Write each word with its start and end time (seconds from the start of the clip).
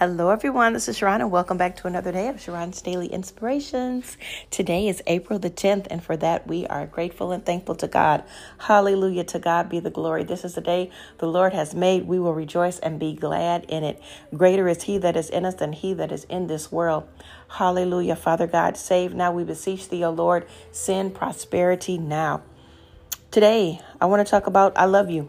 Hello, 0.00 0.30
everyone. 0.30 0.72
This 0.72 0.88
is 0.88 0.96
Sharon, 0.96 1.20
and 1.20 1.30
welcome 1.30 1.58
back 1.58 1.76
to 1.76 1.86
another 1.86 2.10
day 2.10 2.28
of 2.28 2.40
Sharon's 2.40 2.80
Daily 2.80 3.08
Inspirations. 3.08 4.16
Today 4.50 4.88
is 4.88 5.02
April 5.06 5.38
the 5.38 5.50
10th, 5.50 5.88
and 5.90 6.02
for 6.02 6.16
that, 6.16 6.46
we 6.46 6.66
are 6.68 6.86
grateful 6.86 7.32
and 7.32 7.44
thankful 7.44 7.74
to 7.74 7.86
God. 7.86 8.24
Hallelujah. 8.60 9.24
To 9.24 9.38
God 9.38 9.68
be 9.68 9.78
the 9.78 9.90
glory. 9.90 10.24
This 10.24 10.42
is 10.42 10.54
the 10.54 10.62
day 10.62 10.90
the 11.18 11.26
Lord 11.26 11.52
has 11.52 11.74
made. 11.74 12.06
We 12.06 12.18
will 12.18 12.32
rejoice 12.32 12.78
and 12.78 12.98
be 12.98 13.12
glad 13.12 13.66
in 13.68 13.84
it. 13.84 14.00
Greater 14.34 14.68
is 14.68 14.84
He 14.84 14.96
that 14.96 15.18
is 15.18 15.28
in 15.28 15.44
us 15.44 15.56
than 15.56 15.74
He 15.74 15.92
that 15.92 16.12
is 16.12 16.24
in 16.24 16.46
this 16.46 16.72
world. 16.72 17.06
Hallelujah. 17.48 18.16
Father 18.16 18.46
God, 18.46 18.78
save 18.78 19.12
now. 19.12 19.32
We 19.32 19.44
beseech 19.44 19.90
Thee, 19.90 20.02
O 20.02 20.10
Lord. 20.10 20.48
Send 20.72 21.14
prosperity 21.14 21.98
now. 21.98 22.42
Today, 23.30 23.82
I 24.00 24.06
want 24.06 24.26
to 24.26 24.30
talk 24.30 24.46
about 24.46 24.72
I 24.78 24.86
love 24.86 25.10
you. 25.10 25.28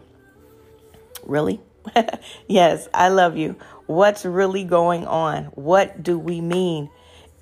Really? 1.26 1.60
yes, 2.48 2.88
I 2.94 3.08
love 3.08 3.36
you. 3.36 3.56
What's 3.86 4.24
really 4.24 4.64
going 4.64 5.06
on? 5.06 5.44
What 5.46 6.02
do 6.02 6.18
we 6.18 6.40
mean? 6.40 6.90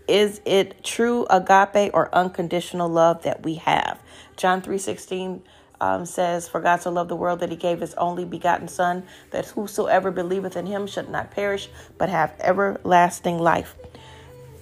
Is 0.09 0.41
it 0.45 0.83
true 0.83 1.27
agape 1.31 1.93
or 1.95 2.13
unconditional 2.15 2.89
love 2.89 3.23
that 3.23 3.45
we 3.45 3.55
have? 3.57 4.01
John 4.37 4.63
3:16 4.63 5.43
um, 5.81 6.05
says, 6.05 6.49
For 6.49 6.61
God 6.61 6.83
so 6.83 6.91
loved 6.91 7.11
the 7.11 7.17
world 7.17 7.41
that 7.41 7.51
he 7.51 7.57
gave 7.57 7.81
his 7.81 7.95
only 7.95 8.25
begotten 8.25 8.69
Son, 8.69 9.05
that 9.31 9.47
whosoever 9.47 10.11
believeth 10.11 10.57
in 10.57 10.67
him 10.67 10.87
should 10.87 11.09
not 11.09 11.31
perish, 11.31 11.69
but 11.99 12.09
have 12.09 12.35
everlasting 12.41 13.39
life. 13.39 13.75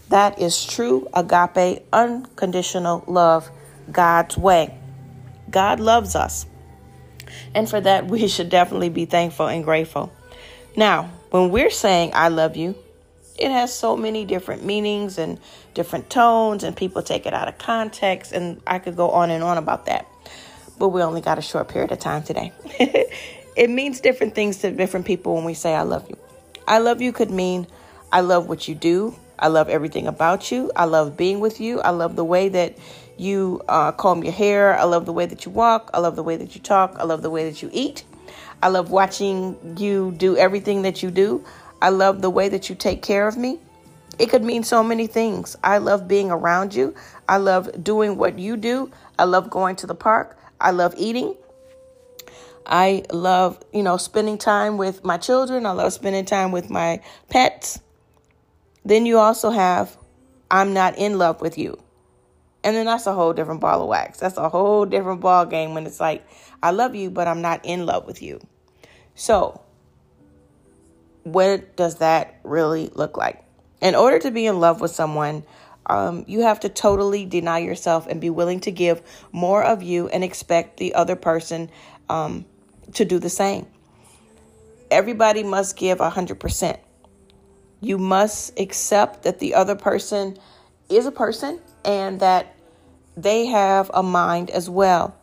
That 0.09 0.39
is 0.39 0.65
true 0.65 1.09
agape, 1.13 1.85
unconditional 1.93 3.05
love, 3.07 3.51
God's 3.91 4.39
way. 4.39 4.79
God 5.51 5.81
loves 5.81 6.15
us. 6.15 6.47
And 7.55 7.69
for 7.69 7.81
that, 7.81 8.07
we 8.07 8.29
should 8.29 8.51
definitely 8.51 8.89
be 8.89 9.05
thankful 9.05 9.47
and 9.47 9.65
grateful. 9.65 10.13
Now, 10.77 11.11
when 11.31 11.51
we're 11.51 11.71
saying, 11.71 12.13
I 12.15 12.29
love 12.29 12.57
you, 12.57 12.75
it 13.39 13.51
has 13.51 13.73
so 13.73 13.97
many 13.97 14.25
different 14.25 14.65
meanings 14.65 15.19
and 15.19 15.39
different 15.75 16.11
tones, 16.11 16.65
and 16.65 16.77
people 16.77 17.03
take 17.03 17.27
it 17.27 17.35
out 17.35 17.49
of 17.49 17.59
context. 17.59 18.33
And 18.33 18.61
I 18.67 18.79
could 18.79 18.97
go 18.97 19.11
on 19.11 19.31
and 19.31 19.45
on 19.45 19.59
about 19.59 19.87
that. 19.87 20.07
But 20.79 20.89
we 20.89 21.03
only 21.03 21.21
got 21.21 21.39
a 21.39 21.43
short 21.43 21.69
period 21.69 21.93
of 21.93 21.99
time 21.99 22.23
today. 22.23 22.53
it 23.57 23.71
means 23.71 24.01
different 24.01 24.35
things 24.35 24.59
to 24.59 24.71
different 24.71 25.07
people 25.07 25.35
when 25.35 25.45
we 25.45 25.55
say, 25.55 25.75
I 25.75 25.83
love 25.83 26.09
you. 26.09 26.17
I 26.67 26.79
love 26.79 27.01
you 27.01 27.13
could 27.13 27.31
mean, 27.31 27.67
I 28.13 28.21
love 28.21 28.49
what 28.49 28.69
you 28.69 28.75
do. 28.75 29.15
I 29.39 29.49
love 29.49 29.69
everything 29.69 30.07
about 30.07 30.51
you. 30.51 30.71
I 30.75 30.85
love 30.85 31.17
being 31.17 31.41
with 31.41 31.61
you. 31.61 31.81
I 31.81 31.91
love 31.91 32.17
the 32.17 32.25
way 32.25 32.49
that 32.49 32.77
you 33.21 33.63
uh, 33.69 33.93
comb 33.93 34.23
your 34.25 34.33
hair. 34.33 34.79
I 34.79 34.85
love 34.85 35.07
the 35.07 35.13
way 35.13 35.27
that 35.27 35.45
you 35.45 35.51
walk. 35.51 35.91
I 35.95 35.99
love 35.99 36.17
the 36.17 36.23
way 36.23 36.37
that 36.37 36.55
you 36.55 36.61
talk. 36.61 36.97
I 36.99 37.05
love 37.05 37.23
the 37.23 37.31
way 37.31 37.49
that 37.49 37.63
you 37.63 37.71
eat. 37.73 38.05
I 38.63 38.69
love 38.69 38.91
watching 38.91 39.77
you 39.79 40.13
do 40.17 40.37
everything 40.37 40.83
that 40.83 41.03
you 41.03 41.11
do. 41.11 41.45
I 41.81 41.91
love 41.91 42.23
the 42.23 42.31
way 42.31 42.49
that 42.49 42.69
you 42.69 42.75
take 42.75 43.03
care 43.03 43.29
of 43.29 43.37
me. 43.37 43.61
It 44.19 44.31
could 44.31 44.43
mean 44.43 44.65
so 44.65 44.83
many 44.83 45.07
things. 45.07 45.57
I 45.63 45.79
love 45.79 46.09
being 46.09 46.31
around 46.31 46.75
you. 46.75 46.95
I 47.29 47.37
love 47.37 47.85
doing 47.85 48.17
what 48.17 48.39
you 48.39 48.57
do. 48.57 48.91
I 49.19 49.25
love 49.25 49.49
going 49.49 49.77
to 49.77 49.87
the 49.87 49.95
park. 49.95 50.37
I 50.61 50.73
love 50.73 50.95
eating. 50.97 51.37
I 52.67 53.05
love, 53.13 53.63
you 53.73 53.83
know, 53.83 53.97
spending 53.97 54.39
time 54.39 54.77
with 54.77 55.05
my 55.05 55.19
children. 55.19 55.67
I 55.67 55.71
love 55.71 55.93
spending 55.93 56.25
time 56.25 56.53
with 56.53 56.69
my 56.69 57.01
pets. 57.31 57.81
Then 58.85 59.07
you 59.07 59.19
also 59.19 59.51
have, 59.51 59.97
I'm 60.51 60.75
not 60.75 60.99
in 60.99 61.17
love 61.17 61.41
with 61.41 61.57
you. 61.57 61.79
And 62.65 62.75
then 62.75 62.87
that's 62.87 63.07
a 63.07 63.15
whole 63.15 63.33
different 63.33 63.61
ball 63.61 63.83
of 63.83 63.89
wax. 63.89 64.19
That's 64.19 64.37
a 64.37 64.49
whole 64.49 64.85
different 64.85 65.21
ball 65.21 65.47
game 65.47 65.75
when 65.75 65.87
it's 65.87 66.01
like, 66.01 66.27
I 66.63 66.73
love 66.73 66.95
you, 66.95 67.11
but 67.11 67.29
I'm 67.29 67.41
not 67.41 67.65
in 67.65 67.87
love 67.87 68.07
with 68.07 68.21
you. 68.21 68.41
So, 69.15 69.61
what 71.23 71.77
does 71.77 71.97
that 71.97 72.41
really 72.43 72.91
look 72.95 73.17
like? 73.17 73.45
In 73.81 73.95
order 73.95 74.19
to 74.19 74.31
be 74.31 74.47
in 74.47 74.59
love 74.59 74.81
with 74.81 74.91
someone, 74.91 75.45
um, 75.87 76.25
you 76.27 76.41
have 76.41 76.61
to 76.61 76.69
totally 76.69 77.25
deny 77.25 77.59
yourself 77.59 78.07
and 78.07 78.21
be 78.21 78.31
willing 78.31 78.61
to 78.61 78.73
give 78.73 79.03
more 79.33 79.63
of 79.63 79.83
you 79.83 80.09
and 80.09 80.23
expect 80.23 80.77
the 80.79 80.95
other 80.95 81.17
person 81.17 81.71
um, 82.09 82.45
to 82.95 83.05
do 83.05 83.19
the 83.19 83.31
same. 83.31 83.67
Everybody 84.91 85.43
must 85.43 85.77
give 85.77 85.99
100%. 85.99 86.79
You 87.81 87.99
must 87.99 88.59
accept 88.59 89.23
that 89.23 89.39
the 89.39 89.55
other 89.55 89.77
person 89.77 90.39
is 90.89 91.07
a 91.07 91.13
person 91.13 91.61
and 91.85 92.21
that 92.21 92.55
they 93.17 93.47
have 93.47 93.91
a 93.95 94.03
mind 94.03 94.51
as 94.51 94.71
well. 94.71 95.15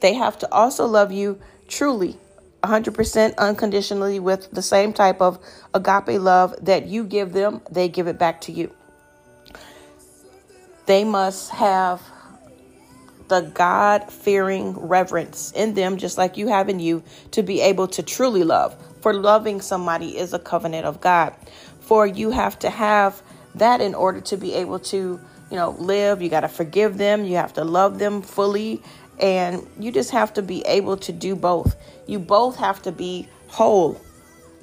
They 0.00 0.14
have 0.14 0.38
to 0.40 0.52
also 0.52 0.86
love 0.86 1.12
you 1.12 1.40
truly, 1.68 2.18
100% 2.62 3.36
unconditionally, 3.36 4.20
with 4.20 4.50
the 4.50 4.62
same 4.62 4.92
type 4.92 5.20
of 5.20 5.38
agape 5.74 6.20
love 6.20 6.54
that 6.62 6.86
you 6.86 7.04
give 7.04 7.32
them, 7.32 7.62
they 7.70 7.88
give 7.88 8.06
it 8.06 8.18
back 8.18 8.40
to 8.42 8.52
you. 8.52 8.74
They 10.86 11.04
must 11.04 11.50
have 11.50 12.02
the 13.28 13.40
God 13.40 14.12
fearing 14.12 14.78
reverence 14.78 15.52
in 15.52 15.74
them, 15.74 15.96
just 15.96 16.16
like 16.16 16.36
you 16.36 16.48
have 16.48 16.68
in 16.68 16.78
you, 16.78 17.02
to 17.32 17.42
be 17.42 17.60
able 17.60 17.88
to 17.88 18.02
truly 18.02 18.44
love. 18.44 18.76
For 19.00 19.12
loving 19.12 19.60
somebody 19.60 20.16
is 20.16 20.32
a 20.32 20.38
covenant 20.38 20.86
of 20.86 21.00
God. 21.00 21.34
For 21.80 22.06
you 22.06 22.30
have 22.30 22.58
to 22.60 22.70
have 22.70 23.22
that 23.56 23.80
in 23.80 23.94
order 23.94 24.20
to 24.20 24.36
be 24.36 24.54
able 24.54 24.78
to 24.78 25.20
you 25.50 25.56
know, 25.56 25.70
live. 25.70 26.22
You 26.22 26.28
got 26.28 26.40
to 26.40 26.48
forgive 26.48 26.98
them. 26.98 27.24
You 27.24 27.36
have 27.36 27.52
to 27.54 27.64
love 27.64 27.98
them 27.98 28.22
fully. 28.22 28.82
And 29.18 29.66
you 29.78 29.92
just 29.92 30.10
have 30.10 30.34
to 30.34 30.42
be 30.42 30.62
able 30.66 30.96
to 30.98 31.12
do 31.12 31.36
both. 31.36 31.76
You 32.06 32.18
both 32.18 32.56
have 32.56 32.82
to 32.82 32.92
be 32.92 33.28
whole. 33.48 34.00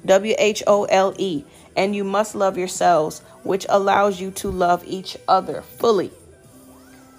W 0.06 0.34
H 0.38 0.62
O 0.66 0.84
L 0.84 1.14
E. 1.18 1.44
And 1.76 1.96
you 1.96 2.04
must 2.04 2.34
love 2.34 2.56
yourselves, 2.56 3.20
which 3.42 3.66
allows 3.68 4.20
you 4.20 4.30
to 4.32 4.50
love 4.50 4.84
each 4.86 5.16
other 5.26 5.62
fully. 5.62 6.10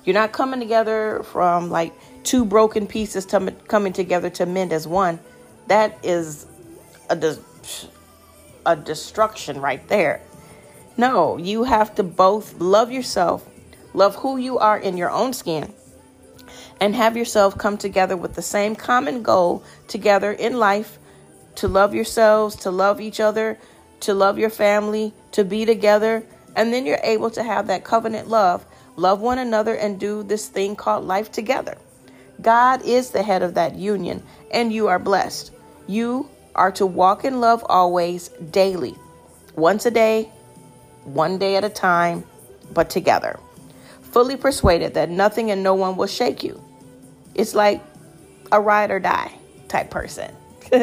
You're 0.05 0.13
not 0.13 0.31
coming 0.31 0.59
together 0.59 1.23
from 1.23 1.69
like 1.69 1.93
two 2.23 2.45
broken 2.45 2.87
pieces 2.87 3.25
to, 3.27 3.51
coming 3.67 3.91
together 3.91 4.29
to 4.31 4.45
mend 4.45 4.71
as 4.71 4.87
one. 4.87 5.19
That 5.67 5.97
is 6.03 6.45
a, 7.09 7.15
de- 7.15 7.39
a 8.65 8.75
destruction 8.75 9.59
right 9.59 9.85
there. 9.89 10.21
No, 10.97 11.37
you 11.37 11.63
have 11.63 11.95
to 11.95 12.03
both 12.03 12.59
love 12.59 12.91
yourself 12.91 13.47
Love 13.95 14.15
who 14.15 14.35
you 14.35 14.59
are 14.59 14.77
in 14.77 14.97
your 14.97 15.09
own 15.09 15.31
skin 15.31 15.73
and 16.81 16.93
have 16.93 17.15
yourself 17.15 17.57
come 17.57 17.77
together 17.77 18.17
with 18.17 18.33
the 18.33 18.41
same 18.41 18.75
common 18.75 19.23
goal 19.23 19.63
together 19.87 20.33
in 20.33 20.59
life 20.59 20.99
to 21.55 21.69
love 21.69 21.95
yourselves, 21.95 22.57
to 22.57 22.69
love 22.69 22.99
each 22.99 23.21
other, 23.21 23.57
to 24.01 24.13
love 24.13 24.37
your 24.37 24.49
family, 24.49 25.13
to 25.31 25.45
be 25.45 25.65
together. 25.65 26.25
And 26.57 26.73
then 26.73 26.85
you're 26.85 26.99
able 27.03 27.29
to 27.31 27.43
have 27.43 27.67
that 27.67 27.85
covenant 27.85 28.27
love, 28.27 28.65
love 28.97 29.21
one 29.21 29.39
another, 29.39 29.75
and 29.75 29.97
do 29.97 30.21
this 30.23 30.49
thing 30.49 30.75
called 30.75 31.05
life 31.05 31.31
together. 31.31 31.77
God 32.41 32.81
is 32.83 33.11
the 33.11 33.23
head 33.23 33.41
of 33.41 33.53
that 33.53 33.75
union, 33.75 34.21
and 34.51 34.73
you 34.73 34.87
are 34.87 34.99
blessed. 34.99 35.51
You 35.87 36.29
are 36.53 36.73
to 36.73 36.85
walk 36.85 37.23
in 37.23 37.39
love 37.39 37.65
always, 37.69 38.27
daily, 38.51 38.95
once 39.55 39.85
a 39.85 39.91
day, 39.91 40.29
one 41.05 41.37
day 41.37 41.55
at 41.55 41.63
a 41.63 41.69
time, 41.69 42.25
but 42.73 42.89
together 42.89 43.39
fully 44.15 44.37
persuaded 44.37 44.93
that 44.93 45.09
nothing 45.09 45.51
and 45.51 45.61
no 45.61 45.73
one 45.73 45.97
will 45.97 46.07
shake 46.07 46.41
you. 46.41 46.63
It's 47.33 47.53
like 47.53 47.83
a 48.49 48.61
ride 48.61 48.89
or 48.89 48.97
die 48.97 49.37
type 49.67 49.89
person. 49.89 50.33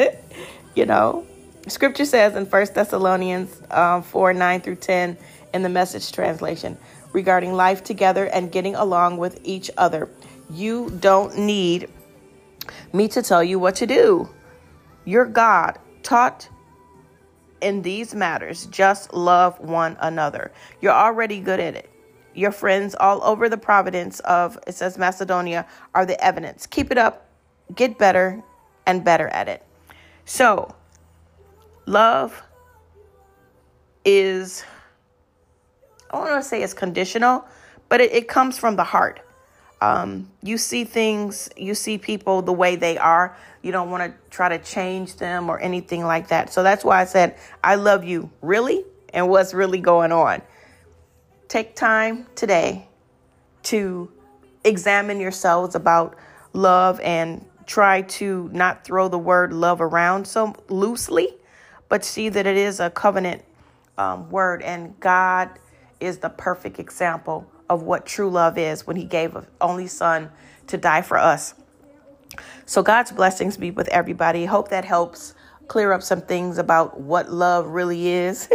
you 0.75 0.85
know, 0.85 1.25
scripture 1.67 2.05
says 2.05 2.35
in 2.35 2.45
First 2.45 2.75
Thessalonians 2.75 3.59
um, 3.71 4.03
4 4.03 4.33
9 4.33 4.61
through 4.61 4.75
10 4.75 5.17
in 5.51 5.63
the 5.63 5.69
message 5.69 6.11
translation 6.11 6.77
regarding 7.11 7.53
life 7.53 7.83
together 7.83 8.27
and 8.27 8.51
getting 8.51 8.75
along 8.75 9.17
with 9.17 9.39
each 9.43 9.71
other. 9.77 10.11
You 10.51 10.91
don't 10.99 11.35
need 11.35 11.89
me 12.93 13.07
to 13.07 13.23
tell 13.23 13.43
you 13.43 13.57
what 13.57 13.77
to 13.77 13.87
do. 13.87 14.29
You're 15.05 15.25
God 15.25 15.79
taught 16.03 16.47
in 17.63 17.81
these 17.81 18.13
matters. 18.13 18.67
Just 18.67 19.13
love 19.13 19.59
one 19.59 19.97
another. 20.01 20.51
You're 20.81 20.93
already 20.93 21.39
good 21.39 21.59
at 21.59 21.75
it. 21.75 21.89
Your 22.35 22.51
friends 22.51 22.95
all 22.95 23.23
over 23.23 23.47
the 23.47 23.57
province 23.57 24.19
of, 24.21 24.59
it 24.67 24.75
says 24.75 24.97
Macedonia, 24.97 25.65
are 25.95 26.05
the 26.05 26.21
evidence. 26.23 26.67
Keep 26.67 26.91
it 26.91 26.97
up, 26.97 27.29
get 27.73 27.97
better 27.97 28.43
and 28.85 29.03
better 29.03 29.27
at 29.29 29.47
it. 29.47 29.65
So, 30.25 30.75
love 31.85 32.43
is, 34.03 34.63
I 36.11 36.17
don't 36.17 36.29
want 36.29 36.43
to 36.43 36.49
say 36.49 36.63
it's 36.63 36.73
conditional, 36.73 37.45
but 37.87 38.01
it, 38.01 38.11
it 38.11 38.27
comes 38.27 38.57
from 38.57 38.75
the 38.75 38.83
heart. 38.83 39.21
Um, 39.83 40.31
you 40.41 40.57
see 40.57 40.85
things, 40.85 41.49
you 41.57 41.75
see 41.75 41.97
people 41.97 42.41
the 42.41 42.53
way 42.53 42.77
they 42.77 42.97
are. 42.97 43.35
You 43.61 43.73
don't 43.73 43.91
want 43.91 44.03
to 44.03 44.29
try 44.29 44.47
to 44.47 44.57
change 44.57 45.17
them 45.17 45.49
or 45.49 45.59
anything 45.59 46.05
like 46.05 46.29
that. 46.29 46.53
So 46.53 46.63
that's 46.63 46.85
why 46.85 47.01
I 47.01 47.03
said, 47.03 47.37
I 47.61 47.75
love 47.75 48.05
you, 48.05 48.31
really, 48.41 48.85
and 49.13 49.27
what's 49.27 49.53
really 49.53 49.81
going 49.81 50.13
on. 50.13 50.41
Take 51.49 51.75
time 51.75 52.27
today 52.33 52.87
to 53.63 54.09
examine 54.63 55.19
yourselves 55.19 55.75
about 55.75 56.15
love 56.53 57.01
and 57.01 57.45
try 57.65 58.03
to 58.03 58.49
not 58.53 58.85
throw 58.85 59.09
the 59.09 59.19
word 59.19 59.51
love 59.51 59.81
around 59.81 60.25
so 60.25 60.55
loosely, 60.69 61.35
but 61.89 62.05
see 62.05 62.29
that 62.29 62.47
it 62.47 62.55
is 62.55 62.79
a 62.79 62.89
covenant 62.89 63.43
um, 63.97 64.29
word, 64.29 64.61
and 64.61 64.97
God 65.01 65.49
is 65.99 66.19
the 66.19 66.29
perfect 66.29 66.79
example 66.79 67.49
of 67.69 67.83
what 67.83 68.05
true 68.05 68.29
love 68.29 68.57
is 68.57 68.85
when 68.85 68.95
He 68.95 69.05
gave 69.05 69.33
His 69.33 69.45
only 69.61 69.87
Son 69.87 70.31
to 70.67 70.77
die 70.77 71.01
for 71.01 71.17
us. 71.17 71.53
So, 72.65 72.81
God's 72.81 73.11
blessings 73.11 73.57
be 73.57 73.71
with 73.71 73.87
everybody. 73.89 74.45
Hope 74.45 74.69
that 74.69 74.85
helps 74.85 75.35
clear 75.67 75.91
up 75.91 76.03
some 76.03 76.21
things 76.21 76.57
about 76.57 76.99
what 76.99 77.31
love 77.31 77.67
really 77.67 78.07
is. 78.07 78.49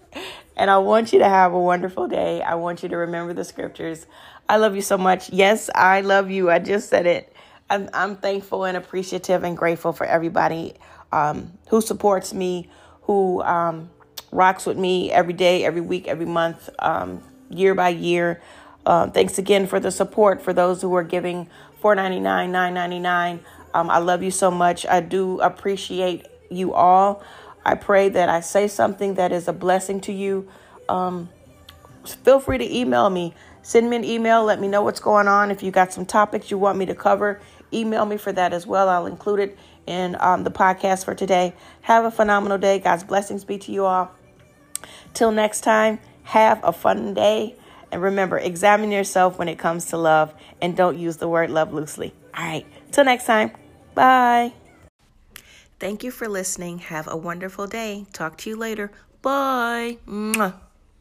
and 0.56 0.70
I 0.70 0.78
want 0.78 1.12
you 1.12 1.18
to 1.20 1.28
have 1.28 1.52
a 1.52 1.60
wonderful 1.60 2.08
day. 2.08 2.42
I 2.42 2.54
want 2.56 2.82
you 2.82 2.88
to 2.88 2.96
remember 2.96 3.32
the 3.32 3.44
scriptures. 3.44 4.06
I 4.48 4.56
love 4.56 4.74
you 4.74 4.82
so 4.82 4.98
much. 4.98 5.30
Yes, 5.30 5.70
I 5.74 6.00
love 6.02 6.30
you. 6.30 6.50
I 6.50 6.58
just 6.58 6.88
said 6.88 7.06
it. 7.06 7.34
I'm, 7.70 7.88
I'm 7.94 8.16
thankful 8.16 8.64
and 8.64 8.76
appreciative 8.76 9.44
and 9.44 9.56
grateful 9.56 9.92
for 9.92 10.04
everybody 10.04 10.74
um, 11.10 11.52
who 11.68 11.80
supports 11.80 12.34
me, 12.34 12.68
who 13.02 13.42
um, 13.42 13.90
rocks 14.30 14.66
with 14.66 14.76
me 14.76 15.10
every 15.10 15.32
day, 15.32 15.64
every 15.64 15.80
week, 15.80 16.08
every 16.08 16.26
month, 16.26 16.68
um, 16.78 17.22
year 17.52 17.74
by 17.74 17.90
year. 17.90 18.40
Uh, 18.84 19.08
thanks 19.08 19.38
again 19.38 19.66
for 19.66 19.78
the 19.78 19.90
support 19.90 20.42
for 20.42 20.52
those 20.52 20.82
who 20.82 20.94
are 20.94 21.04
giving 21.04 21.48
$4.99, 21.82 22.22
$9.99. 22.50 23.40
Um, 23.74 23.90
I 23.90 23.98
love 23.98 24.22
you 24.22 24.30
so 24.30 24.50
much. 24.50 24.86
I 24.86 25.00
do 25.00 25.40
appreciate 25.40 26.26
you 26.50 26.74
all. 26.74 27.22
I 27.64 27.74
pray 27.74 28.08
that 28.08 28.28
I 28.28 28.40
say 28.40 28.68
something 28.68 29.14
that 29.14 29.32
is 29.32 29.48
a 29.48 29.52
blessing 29.52 30.00
to 30.02 30.12
you. 30.12 30.48
Um, 30.88 31.28
feel 32.04 32.40
free 32.40 32.58
to 32.58 32.76
email 32.76 33.08
me. 33.08 33.34
Send 33.62 33.88
me 33.88 33.96
an 33.96 34.04
email. 34.04 34.44
Let 34.44 34.60
me 34.60 34.66
know 34.66 34.82
what's 34.82 35.00
going 35.00 35.28
on. 35.28 35.50
If 35.50 35.62
you 35.62 35.70
got 35.70 35.92
some 35.92 36.04
topics 36.04 36.50
you 36.50 36.58
want 36.58 36.76
me 36.76 36.86
to 36.86 36.94
cover, 36.94 37.40
email 37.72 38.04
me 38.04 38.16
for 38.16 38.32
that 38.32 38.52
as 38.52 38.66
well. 38.66 38.88
I'll 38.88 39.06
include 39.06 39.40
it 39.40 39.58
in 39.86 40.16
um, 40.20 40.44
the 40.44 40.50
podcast 40.50 41.04
for 41.04 41.14
today. 41.14 41.54
Have 41.82 42.04
a 42.04 42.10
phenomenal 42.10 42.58
day. 42.58 42.78
God's 42.80 43.04
blessings 43.04 43.44
be 43.44 43.58
to 43.58 43.72
you 43.72 43.84
all. 43.84 44.10
Till 45.14 45.30
next 45.30 45.60
time, 45.60 46.00
have 46.24 46.60
a 46.62 46.72
fun 46.72 47.14
day. 47.14 47.56
And 47.90 48.02
remember, 48.02 48.38
examine 48.38 48.90
yourself 48.90 49.38
when 49.38 49.48
it 49.48 49.58
comes 49.58 49.86
to 49.86 49.98
love 49.98 50.34
and 50.60 50.76
don't 50.76 50.98
use 50.98 51.18
the 51.18 51.28
word 51.28 51.50
love 51.50 51.72
loosely. 51.72 52.14
All 52.36 52.44
right. 52.44 52.66
Till 52.90 53.04
next 53.04 53.26
time. 53.26 53.52
Bye. 53.94 54.52
Thank 55.78 56.02
you 56.02 56.10
for 56.10 56.28
listening. 56.28 56.78
Have 56.78 57.08
a 57.08 57.16
wonderful 57.16 57.66
day. 57.66 58.06
Talk 58.12 58.38
to 58.38 58.50
you 58.50 58.56
later. 58.56 58.90
Bye. 59.20 59.98
Mwah. 60.06 60.71